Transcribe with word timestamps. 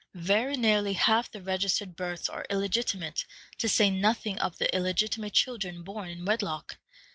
Very 0.15 0.57
nearly 0.57 0.93
half 0.93 1.29
the 1.31 1.43
registered 1.43 1.95
births 1.95 2.27
are 2.27 2.47
illegitimate, 2.49 3.23
to 3.59 3.69
say 3.69 3.91
nothing 3.91 4.39
of 4.39 4.57
the 4.57 4.73
illegitimate 4.75 5.33
children 5.33 5.83
born 5.83 6.09
in 6.09 6.25
wedlock. 6.25 6.79